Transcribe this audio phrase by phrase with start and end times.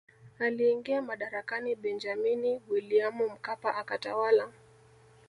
[0.39, 4.53] Aliingia madarakani Benjamini Williamu Mkapa akatawala